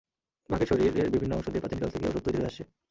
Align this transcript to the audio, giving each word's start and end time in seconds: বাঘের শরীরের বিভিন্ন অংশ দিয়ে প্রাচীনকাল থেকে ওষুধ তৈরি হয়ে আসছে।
বাঘের 0.49 0.67
শরীরের 0.67 1.13
বিভিন্ন 1.13 1.33
অংশ 1.35 1.47
দিয়ে 1.49 1.63
প্রাচীনকাল 1.63 1.89
থেকে 1.89 2.07
ওষুধ 2.07 2.23
তৈরি 2.25 2.37
হয়ে 2.37 2.49
আসছে। 2.49 2.63